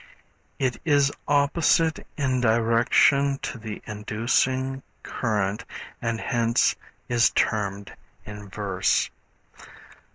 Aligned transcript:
It 0.57 0.81
is 0.83 1.11
opposite 1.27 2.07
in 2.17 2.41
direction 2.41 3.37
to 3.43 3.59
the 3.59 3.83
inducing 3.85 4.81
current 5.03 5.63
and 6.01 6.19
hence 6.19 6.75
is 7.07 7.29
termed 7.29 7.95
inverse. 8.25 9.11